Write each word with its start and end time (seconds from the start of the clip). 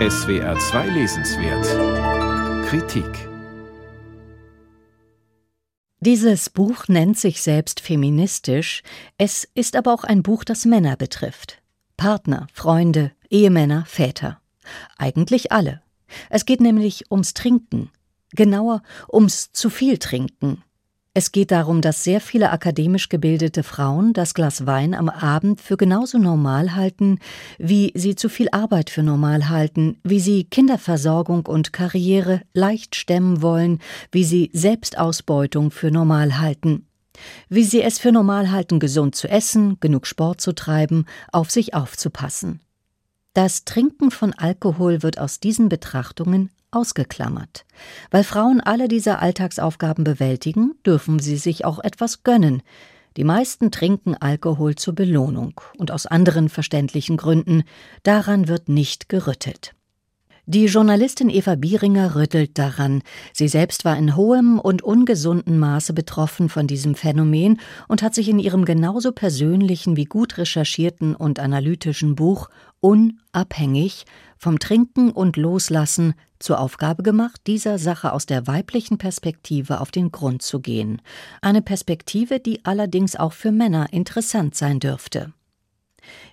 SWR 0.00 0.58
2 0.58 0.88
Lesenswert 0.88 2.66
Kritik 2.66 3.28
Dieses 6.00 6.50
Buch 6.50 6.88
nennt 6.88 7.16
sich 7.16 7.40
selbst 7.40 7.78
feministisch, 7.78 8.82
es 9.18 9.48
ist 9.54 9.76
aber 9.76 9.94
auch 9.94 10.02
ein 10.02 10.24
Buch, 10.24 10.42
das 10.42 10.64
Männer 10.64 10.96
betrifft. 10.96 11.62
Partner, 11.96 12.48
Freunde, 12.52 13.12
Ehemänner, 13.30 13.84
Väter. 13.86 14.40
Eigentlich 14.98 15.52
alle. 15.52 15.80
Es 16.28 16.44
geht 16.44 16.60
nämlich 16.60 17.12
ums 17.12 17.32
Trinken. 17.32 17.92
Genauer 18.32 18.82
ums 19.08 19.52
zu 19.52 19.70
viel 19.70 19.98
Trinken. 19.98 20.64
Es 21.16 21.30
geht 21.30 21.52
darum, 21.52 21.80
dass 21.80 22.02
sehr 22.02 22.20
viele 22.20 22.50
akademisch 22.50 23.08
gebildete 23.08 23.62
Frauen 23.62 24.12
das 24.14 24.34
Glas 24.34 24.66
Wein 24.66 24.94
am 24.94 25.08
Abend 25.08 25.60
für 25.60 25.76
genauso 25.76 26.18
normal 26.18 26.74
halten, 26.74 27.20
wie 27.56 27.92
sie 27.94 28.16
zu 28.16 28.28
viel 28.28 28.48
Arbeit 28.50 28.90
für 28.90 29.04
normal 29.04 29.48
halten, 29.48 29.96
wie 30.02 30.18
sie 30.18 30.42
Kinderversorgung 30.42 31.46
und 31.46 31.72
Karriere 31.72 32.42
leicht 32.52 32.96
stemmen 32.96 33.42
wollen, 33.42 33.78
wie 34.10 34.24
sie 34.24 34.50
Selbstausbeutung 34.52 35.70
für 35.70 35.92
normal 35.92 36.40
halten, 36.40 36.88
wie 37.48 37.62
sie 37.62 37.82
es 37.82 38.00
für 38.00 38.10
normal 38.10 38.50
halten, 38.50 38.80
gesund 38.80 39.14
zu 39.14 39.28
essen, 39.28 39.78
genug 39.78 40.08
Sport 40.08 40.40
zu 40.40 40.52
treiben, 40.52 41.06
auf 41.30 41.48
sich 41.48 41.74
aufzupassen. 41.74 42.60
Das 43.34 43.64
Trinken 43.64 44.10
von 44.10 44.32
Alkohol 44.32 45.04
wird 45.04 45.20
aus 45.20 45.38
diesen 45.38 45.68
Betrachtungen 45.68 46.50
ausgeklammert. 46.74 47.64
Weil 48.10 48.24
Frauen 48.24 48.60
alle 48.60 48.88
diese 48.88 49.18
Alltagsaufgaben 49.18 50.04
bewältigen, 50.04 50.74
dürfen 50.84 51.18
sie 51.18 51.36
sich 51.36 51.64
auch 51.64 51.78
etwas 51.78 52.22
gönnen. 52.22 52.62
Die 53.16 53.24
meisten 53.24 53.70
trinken 53.70 54.14
Alkohol 54.16 54.74
zur 54.74 54.94
Belohnung 54.94 55.60
und 55.78 55.90
aus 55.90 56.06
anderen 56.06 56.48
verständlichen 56.48 57.16
Gründen. 57.16 57.62
Daran 58.02 58.48
wird 58.48 58.68
nicht 58.68 59.08
gerüttelt. 59.08 59.74
Die 60.46 60.66
Journalistin 60.66 61.30
Eva 61.30 61.54
Bieringer 61.54 62.16
rüttelt 62.16 62.58
daran. 62.58 63.00
Sie 63.32 63.48
selbst 63.48 63.86
war 63.86 63.96
in 63.96 64.14
hohem 64.14 64.58
und 64.58 64.82
ungesunden 64.82 65.58
Maße 65.58 65.94
betroffen 65.94 66.50
von 66.50 66.66
diesem 66.66 66.94
Phänomen 66.94 67.60
und 67.88 68.02
hat 68.02 68.14
sich 68.14 68.28
in 68.28 68.38
ihrem 68.38 68.66
genauso 68.66 69.12
persönlichen 69.12 69.96
wie 69.96 70.04
gut 70.04 70.36
recherchierten 70.36 71.16
und 71.16 71.38
analytischen 71.38 72.14
Buch 72.14 72.50
Unabhängig 72.80 74.04
vom 74.36 74.58
Trinken 74.58 75.12
und 75.12 75.38
Loslassen 75.38 76.12
zur 76.38 76.60
Aufgabe 76.60 77.02
gemacht, 77.02 77.40
dieser 77.46 77.78
Sache 77.78 78.12
aus 78.12 78.26
der 78.26 78.46
weiblichen 78.46 78.98
Perspektive 78.98 79.80
auf 79.80 79.90
den 79.90 80.12
Grund 80.12 80.42
zu 80.42 80.60
gehen. 80.60 81.00
Eine 81.40 81.62
Perspektive, 81.62 82.38
die 82.38 82.66
allerdings 82.66 83.16
auch 83.16 83.32
für 83.32 83.50
Männer 83.50 83.94
interessant 83.94 84.54
sein 84.54 84.78
dürfte. 84.78 85.32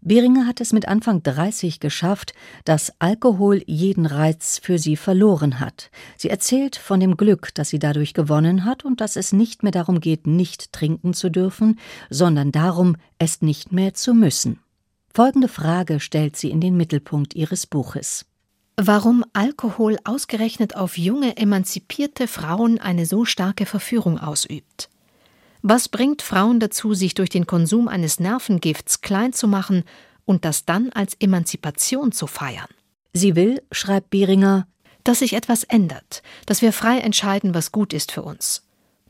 Beringer 0.00 0.46
hat 0.46 0.60
es 0.60 0.72
mit 0.72 0.88
Anfang 0.88 1.22
30 1.22 1.80
geschafft, 1.80 2.32
dass 2.64 2.92
Alkohol 2.98 3.62
jeden 3.66 4.06
Reiz 4.06 4.60
für 4.62 4.78
sie 4.78 4.96
verloren 4.96 5.60
hat. 5.60 5.90
Sie 6.16 6.30
erzählt 6.30 6.76
von 6.76 7.00
dem 7.00 7.16
Glück, 7.16 7.54
das 7.54 7.70
sie 7.70 7.78
dadurch 7.78 8.14
gewonnen 8.14 8.64
hat 8.64 8.84
und 8.84 9.00
dass 9.00 9.16
es 9.16 9.32
nicht 9.32 9.62
mehr 9.62 9.72
darum 9.72 10.00
geht, 10.00 10.26
nicht 10.26 10.72
trinken 10.72 11.14
zu 11.14 11.30
dürfen, 11.30 11.78
sondern 12.10 12.52
darum, 12.52 12.96
es 13.18 13.42
nicht 13.42 13.72
mehr 13.72 13.94
zu 13.94 14.14
müssen. 14.14 14.60
Folgende 15.12 15.48
Frage 15.48 16.00
stellt 16.00 16.36
sie 16.36 16.50
in 16.50 16.60
den 16.60 16.76
Mittelpunkt 16.76 17.34
ihres 17.34 17.66
Buches. 17.66 18.24
Warum 18.76 19.24
Alkohol 19.32 19.96
ausgerechnet 20.04 20.76
auf 20.76 20.96
junge, 20.96 21.36
emanzipierte 21.36 22.28
Frauen 22.28 22.78
eine 22.78 23.06
so 23.06 23.24
starke 23.24 23.66
Verführung 23.66 24.18
ausübt. 24.18 24.88
Was 25.62 25.88
bringt 25.88 26.22
Frauen 26.22 26.60
dazu, 26.60 26.94
sich 26.94 27.14
durch 27.14 27.30
den 27.30 27.46
Konsum 27.46 27.88
eines 27.88 28.20
Nervengifts 28.20 29.00
klein 29.00 29.32
zu 29.32 29.48
machen 29.48 29.84
und 30.24 30.44
das 30.44 30.64
dann 30.64 30.90
als 30.90 31.14
Emanzipation 31.18 32.12
zu 32.12 32.26
feiern? 32.26 32.68
Sie 33.12 33.34
will, 33.34 33.62
schreibt 33.72 34.10
Bieringer, 34.10 34.68
dass 35.04 35.20
sich 35.20 35.32
etwas 35.32 35.64
ändert, 35.64 36.22
dass 36.46 36.62
wir 36.62 36.72
frei 36.72 36.98
entscheiden, 36.98 37.54
was 37.54 37.72
gut 37.72 37.92
ist 37.92 38.12
für 38.12 38.22
uns. 38.22 38.62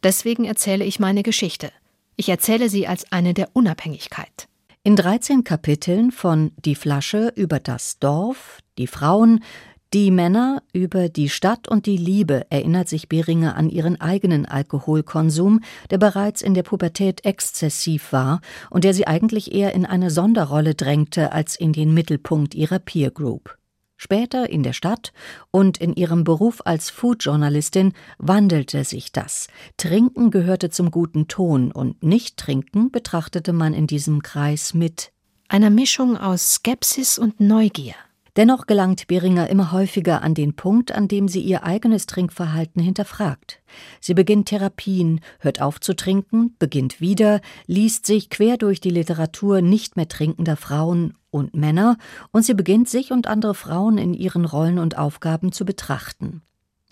Deswegen 0.03 0.45
erzähle 0.45 0.85
ich 0.85 1.01
meine 1.01 1.23
Geschichte. 1.23 1.73
Ich 2.17 2.29
erzähle 2.29 2.69
sie 2.69 2.87
als 2.87 3.11
eine 3.13 3.35
der 3.35 3.51
Unabhängigkeit. 3.53 4.49
In 4.85 4.97
13 4.97 5.45
Kapiteln 5.45 6.13
von 6.13 6.53
Die 6.65 6.75
Flasche 6.75 7.33
über 7.35 7.61
das 7.61 7.99
Dorf, 7.99 8.61
die 8.79 8.87
Frauen, 8.87 9.45
die 9.95 10.11
Männer 10.11 10.63
über 10.75 11.09
die 11.09 11.31
Stadt 11.31 11.67
und 11.67 11.87
die 11.87 11.97
Liebe 11.97 12.47
erinnert 12.51 12.91
sich 12.91 13.09
Beringer 13.09 13.57
an 13.57 13.71
ihren 13.71 13.99
eigenen 13.99 14.45
Alkoholkonsum, 14.45 15.61
der 15.91 15.97
bereits 15.97 16.43
in 16.43 16.53
der 16.53 16.63
Pubertät 16.63 17.25
exzessiv 17.25 18.13
war 18.13 18.43
und 18.69 18.85
der 18.85 18.93
sie 18.93 19.07
eigentlich 19.07 19.55
eher 19.55 19.75
in 19.75 19.87
eine 19.87 20.11
Sonderrolle 20.11 20.75
drängte 20.75 21.33
als 21.33 21.57
in 21.57 21.73
den 21.73 21.95
Mittelpunkt 21.95 22.55
ihrer 22.55 22.79
Peer 22.79 23.11
Group. 23.11 23.57
Später 23.97 24.49
in 24.49 24.63
der 24.63 24.75
Stadt 24.75 25.13
und 25.51 25.79
in 25.79 25.95
ihrem 25.95 26.23
Beruf 26.23 26.61
als 26.65 26.91
Foodjournalistin 26.91 27.95
wandelte 28.19 28.85
sich 28.85 29.11
das. 29.11 29.49
Trinken 29.77 30.31
gehörte 30.31 30.71
zum 30.71 30.91
guten 30.91 31.29
Ton 31.29 31.73
und 31.73 32.03
Nicht-Trinken 32.03 32.93
betrachtete 32.93 33.53
man 33.53 33.73
in 33.73 33.87
diesem 33.87 34.23
Kreis 34.23 34.75
mit 34.75 35.13
einer 35.49 35.71
Mischung 35.71 36.17
aus 36.17 36.55
Skepsis 36.55 37.19
und 37.19 37.41
Neugier. 37.41 37.95
Dennoch 38.39 38.69
gelangt 38.69 39.09
Beringer 39.09 39.51
immer 39.51 39.73
häufiger 39.73 40.23
an 40.23 40.33
den 40.33 40.55
Punkt, 40.55 40.93
an 40.93 41.09
dem 41.09 41.27
sie 41.27 41.41
ihr 41.41 41.65
eigenes 41.65 42.07
Trinkverhalten 42.07 42.81
hinterfragt. 42.81 43.61
Sie 44.01 44.15
beginnt 44.15 44.47
Therapien, 44.47 45.21
hört 45.41 45.61
auf 45.61 45.81
zu 45.81 45.93
trinken, 45.97 46.55
beginnt 46.61 47.01
wieder, 47.01 47.41
liest 47.67 48.07
sich 48.07 48.31
quer 48.31 48.57
durch 48.57 48.81
die 48.81 48.91
Literatur 48.91 49.61
nicht 49.61 49.97
mehr 49.97 50.07
trinkender 50.07 50.55
Frauen 50.55 51.15
und 51.31 51.57
Männer 51.57 51.99
und 52.31 52.45
sie 52.45 52.55
beginnt 52.55 52.89
sich 52.89 53.11
und 53.11 53.27
andere 53.27 53.55
Frauen 53.55 53.99
in 53.99 54.15
ihren 54.15 54.45
Rollen 54.45 54.79
und 54.79 54.97
Aufgaben 54.97 55.51
zu 55.51 55.65
betrachten. 55.65 56.43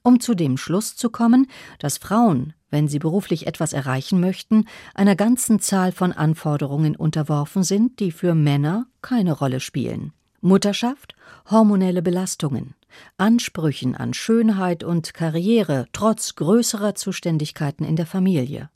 Um 0.02 0.18
zu 0.18 0.34
dem 0.34 0.56
Schluss 0.56 0.96
zu 0.96 1.10
kommen, 1.10 1.46
dass 1.78 1.98
Frauen, 1.98 2.54
wenn 2.70 2.88
sie 2.88 2.98
beruflich 2.98 3.46
etwas 3.46 3.72
erreichen 3.72 4.18
möchten, 4.18 4.64
einer 4.94 5.14
ganzen 5.14 5.60
Zahl 5.60 5.92
von 5.92 6.10
Anforderungen 6.10 6.96
unterworfen 6.96 7.62
sind, 7.62 8.00
die 8.00 8.10
für 8.10 8.34
Männer 8.34 8.86
keine 9.00 9.30
Rolle 9.30 9.60
spielen. 9.60 10.12
Mutterschaft, 10.46 11.14
hormonelle 11.50 12.02
Belastungen, 12.02 12.74
Ansprüchen 13.18 13.94
an 13.94 14.14
Schönheit 14.14 14.84
und 14.84 15.12
Karriere 15.12 15.86
trotz 15.92 16.36
größerer 16.36 16.94
Zuständigkeiten 16.94 17.84
in 17.84 17.96
der 17.96 18.06
Familie. 18.06 18.70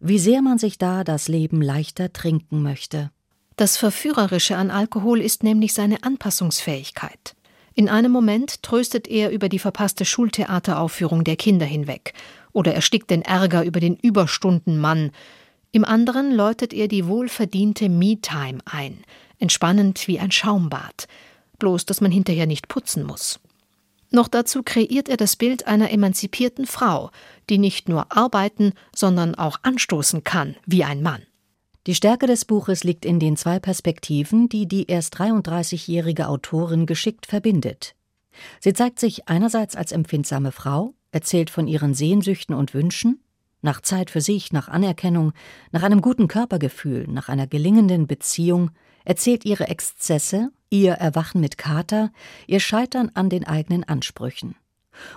Wie 0.00 0.18
sehr 0.18 0.42
man 0.42 0.58
sich 0.58 0.76
da 0.76 1.04
das 1.04 1.28
Leben 1.28 1.62
leichter 1.62 2.12
trinken 2.12 2.62
möchte. 2.62 3.10
Das 3.56 3.76
Verführerische 3.76 4.56
an 4.56 4.70
Alkohol 4.70 5.20
ist 5.20 5.42
nämlich 5.42 5.74
seine 5.74 6.02
Anpassungsfähigkeit. 6.02 7.34
In 7.74 7.88
einem 7.88 8.12
Moment 8.12 8.62
tröstet 8.62 9.08
er 9.08 9.30
über 9.30 9.48
die 9.48 9.58
verpasste 9.58 10.04
Schultheateraufführung 10.04 11.24
der 11.24 11.36
Kinder 11.36 11.66
hinweg 11.66 12.12
oder 12.52 12.74
erstickt 12.74 13.10
den 13.10 13.22
Ärger 13.22 13.64
über 13.64 13.80
den 13.80 13.96
Überstundenmann. 13.96 15.12
Im 15.70 15.84
anderen 15.84 16.32
läutet 16.32 16.72
er 16.72 16.88
die 16.88 17.06
wohlverdiente 17.06 17.88
Me-Time 17.88 18.58
ein, 18.64 19.04
entspannend 19.38 20.08
wie 20.08 20.18
ein 20.18 20.30
Schaumbad, 20.30 21.06
bloß 21.58 21.86
dass 21.86 22.00
man 22.00 22.10
hinterher 22.10 22.46
nicht 22.46 22.68
putzen 22.68 23.04
muss. 23.04 23.40
Noch 24.10 24.28
dazu 24.28 24.62
kreiert 24.62 25.08
er 25.08 25.16
das 25.16 25.36
Bild 25.36 25.66
einer 25.66 25.90
emanzipierten 25.90 26.66
Frau, 26.66 27.10
die 27.50 27.58
nicht 27.58 27.88
nur 27.88 28.10
arbeiten, 28.10 28.72
sondern 28.94 29.34
auch 29.34 29.58
anstoßen 29.62 30.24
kann 30.24 30.56
wie 30.66 30.84
ein 30.84 31.02
Mann. 31.02 31.22
Die 31.86 31.94
Stärke 31.94 32.26
des 32.26 32.44
Buches 32.44 32.84
liegt 32.84 33.04
in 33.04 33.18
den 33.18 33.36
zwei 33.36 33.58
Perspektiven, 33.58 34.48
die 34.48 34.66
die 34.66 34.86
erst 34.86 35.16
33-jährige 35.16 36.28
Autorin 36.28 36.86
geschickt 36.86 37.26
verbindet. 37.26 37.94
Sie 38.60 38.72
zeigt 38.72 38.98
sich 39.00 39.28
einerseits 39.28 39.74
als 39.74 39.92
empfindsame 39.92 40.52
Frau, 40.52 40.94
erzählt 41.12 41.50
von 41.50 41.66
ihren 41.66 41.94
Sehnsüchten 41.94 42.54
und 42.54 42.74
Wünschen, 42.74 43.20
nach 43.62 43.80
Zeit 43.80 44.10
für 44.10 44.20
sich, 44.20 44.52
nach 44.52 44.68
Anerkennung, 44.68 45.32
nach 45.72 45.82
einem 45.82 46.00
guten 46.00 46.28
Körpergefühl, 46.28 47.06
nach 47.08 47.28
einer 47.28 47.46
gelingenden 47.46 48.06
Beziehung, 48.06 48.70
erzählt 49.04 49.44
ihre 49.44 49.68
Exzesse, 49.68 50.50
ihr 50.70 50.92
Erwachen 50.92 51.40
mit 51.40 51.58
Kater, 51.58 52.12
ihr 52.46 52.60
Scheitern 52.60 53.10
an 53.14 53.30
den 53.30 53.46
eigenen 53.46 53.84
Ansprüchen. 53.84 54.54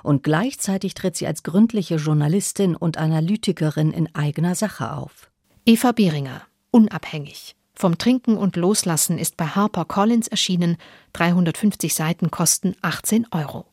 Und 0.03 0.23
gleichzeitig 0.23 0.93
tritt 0.93 1.15
sie 1.15 1.27
als 1.27 1.43
gründliche 1.43 1.95
Journalistin 1.95 2.75
und 2.75 2.97
Analytikerin 2.97 3.91
in 3.91 4.13
eigener 4.15 4.55
Sache 4.55 4.93
auf. 4.93 5.31
Eva 5.65 5.91
Behringer, 5.91 6.41
unabhängig. 6.71 7.55
Vom 7.73 7.97
Trinken 7.97 8.37
und 8.37 8.57
Loslassen 8.57 9.17
ist 9.17 9.37
bei 9.37 9.45
Harper 9.45 9.85
Collins 9.85 10.27
erschienen. 10.27 10.77
350 11.13 11.93
Seiten 11.93 12.29
kosten 12.29 12.75
18 12.81 13.27
Euro. 13.31 13.70